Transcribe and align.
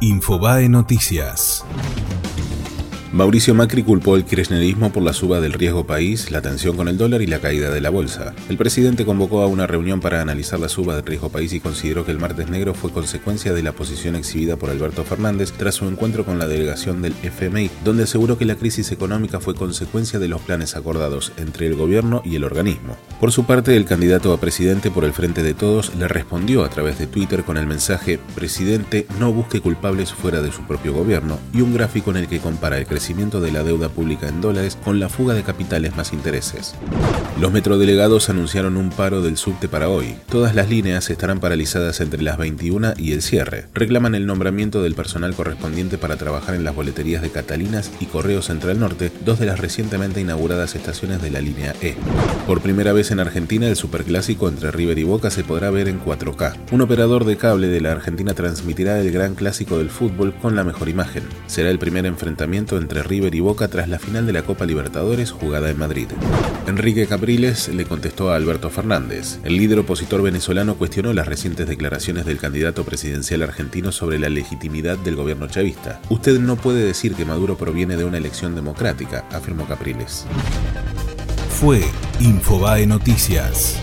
Infobae 0.00 0.68
Noticias. 0.68 1.64
Mauricio 3.10 3.54
Macri 3.54 3.82
culpó 3.82 4.16
el 4.16 4.26
kirchnerismo 4.26 4.92
por 4.92 5.02
la 5.02 5.14
suba 5.14 5.40
del 5.40 5.54
riesgo 5.54 5.86
país, 5.86 6.30
la 6.30 6.42
tensión 6.42 6.76
con 6.76 6.88
el 6.88 6.98
dólar 6.98 7.22
y 7.22 7.26
la 7.26 7.38
caída 7.38 7.70
de 7.70 7.80
la 7.80 7.88
bolsa. 7.88 8.34
El 8.50 8.58
presidente 8.58 9.06
convocó 9.06 9.40
a 9.40 9.46
una 9.46 9.66
reunión 9.66 10.00
para 10.00 10.20
analizar 10.20 10.60
la 10.60 10.68
suba 10.68 10.94
del 10.94 11.06
riesgo 11.06 11.30
país 11.30 11.54
y 11.54 11.60
consideró 11.60 12.04
que 12.04 12.12
el 12.12 12.18
martes 12.18 12.50
negro 12.50 12.74
fue 12.74 12.92
consecuencia 12.92 13.54
de 13.54 13.62
la 13.62 13.72
posición 13.72 14.14
exhibida 14.14 14.56
por 14.56 14.68
Alberto 14.68 15.04
Fernández 15.04 15.52
tras 15.52 15.76
su 15.76 15.88
encuentro 15.88 16.26
con 16.26 16.38
la 16.38 16.46
delegación 16.46 17.00
del 17.00 17.14
FMI, 17.22 17.70
donde 17.82 18.02
aseguró 18.02 18.36
que 18.36 18.44
la 18.44 18.56
crisis 18.56 18.92
económica 18.92 19.40
fue 19.40 19.54
consecuencia 19.54 20.18
de 20.18 20.28
los 20.28 20.42
planes 20.42 20.76
acordados 20.76 21.32
entre 21.38 21.66
el 21.66 21.76
gobierno 21.76 22.20
y 22.26 22.36
el 22.36 22.44
organismo. 22.44 22.98
Por 23.20 23.32
su 23.32 23.46
parte, 23.46 23.74
el 23.74 23.86
candidato 23.86 24.34
a 24.34 24.38
presidente 24.38 24.90
por 24.90 25.06
el 25.06 25.14
Frente 25.14 25.42
de 25.42 25.54
Todos 25.54 25.94
le 25.94 26.08
respondió 26.08 26.62
a 26.62 26.68
través 26.68 26.98
de 26.98 27.06
Twitter 27.06 27.42
con 27.42 27.56
el 27.56 27.66
mensaje 27.66 28.20
Presidente, 28.34 29.06
no 29.18 29.32
busque 29.32 29.62
culpables 29.62 30.12
fuera 30.12 30.42
de 30.42 30.52
su 30.52 30.66
propio 30.66 30.92
gobierno 30.92 31.38
y 31.54 31.62
un 31.62 31.72
gráfico 31.72 32.10
en 32.10 32.18
el 32.18 32.28
que 32.28 32.38
compara 32.38 32.76
el 32.76 32.84
crecimiento 32.84 32.97
de 32.98 33.52
la 33.52 33.62
deuda 33.62 33.88
pública 33.88 34.28
en 34.28 34.40
dólares 34.40 34.76
con 34.84 34.98
la 34.98 35.08
fuga 35.08 35.32
de 35.34 35.42
capitales 35.42 35.96
más 35.96 36.12
intereses. 36.12 36.74
Los 37.40 37.52
metrodelegados 37.52 38.28
anunciaron 38.28 38.76
un 38.76 38.90
paro 38.90 39.22
del 39.22 39.36
subte 39.36 39.68
para 39.68 39.88
hoy. 39.88 40.16
Todas 40.28 40.54
las 40.54 40.68
líneas 40.68 41.08
estarán 41.08 41.38
paralizadas 41.38 42.00
entre 42.00 42.22
las 42.22 42.36
21 42.38 42.94
y 42.96 43.12
el 43.12 43.22
cierre. 43.22 43.66
Reclaman 43.72 44.16
el 44.16 44.26
nombramiento 44.26 44.82
del 44.82 44.94
personal 44.94 45.34
correspondiente 45.34 45.96
para 45.96 46.16
trabajar 46.16 46.56
en 46.56 46.64
las 46.64 46.74
boleterías 46.74 47.22
de 47.22 47.30
Catalinas 47.30 47.92
y 48.00 48.06
Correo 48.06 48.42
Central 48.42 48.80
Norte, 48.80 49.12
dos 49.24 49.38
de 49.38 49.46
las 49.46 49.60
recientemente 49.60 50.20
inauguradas 50.20 50.74
estaciones 50.74 51.22
de 51.22 51.30
la 51.30 51.40
línea 51.40 51.74
E. 51.80 51.94
Por 52.46 52.60
primera 52.60 52.92
vez 52.92 53.12
en 53.12 53.20
Argentina, 53.20 53.68
el 53.68 53.76
superclásico 53.76 54.48
entre 54.48 54.72
River 54.72 54.98
y 54.98 55.04
Boca 55.04 55.30
se 55.30 55.44
podrá 55.44 55.70
ver 55.70 55.88
en 55.88 56.00
4K. 56.00 56.56
Un 56.72 56.80
operador 56.80 57.24
de 57.24 57.36
cable 57.36 57.68
de 57.68 57.80
la 57.80 57.92
Argentina 57.92 58.34
transmitirá 58.34 59.00
el 59.00 59.12
gran 59.12 59.36
clásico 59.36 59.78
del 59.78 59.90
fútbol 59.90 60.34
con 60.34 60.56
la 60.56 60.64
mejor 60.64 60.88
imagen. 60.88 61.22
Será 61.46 61.70
el 61.70 61.78
primer 61.78 62.04
enfrentamiento 62.06 62.76
entre 62.76 62.87
entre 62.88 63.02
River 63.02 63.34
y 63.34 63.40
Boca 63.40 63.68
tras 63.68 63.86
la 63.86 63.98
final 63.98 64.26
de 64.26 64.32
la 64.32 64.44
Copa 64.44 64.64
Libertadores 64.64 65.30
jugada 65.30 65.68
en 65.68 65.78
Madrid. 65.78 66.08
Enrique 66.66 67.06
Capriles 67.06 67.68
le 67.68 67.84
contestó 67.84 68.30
a 68.30 68.36
Alberto 68.36 68.70
Fernández. 68.70 69.40
El 69.44 69.58
líder 69.58 69.80
opositor 69.80 70.22
venezolano 70.22 70.76
cuestionó 70.76 71.12
las 71.12 71.28
recientes 71.28 71.68
declaraciones 71.68 72.24
del 72.24 72.38
candidato 72.38 72.84
presidencial 72.84 73.42
argentino 73.42 73.92
sobre 73.92 74.18
la 74.18 74.30
legitimidad 74.30 74.96
del 74.96 75.16
gobierno 75.16 75.48
chavista. 75.48 76.00
Usted 76.08 76.40
no 76.40 76.56
puede 76.56 76.82
decir 76.82 77.14
que 77.14 77.26
Maduro 77.26 77.58
proviene 77.58 77.98
de 77.98 78.06
una 78.06 78.16
elección 78.16 78.54
democrática, 78.54 79.26
afirmó 79.32 79.66
Capriles. 79.66 80.24
Fue 81.60 81.82
Infobae 82.20 82.86
Noticias. 82.86 83.82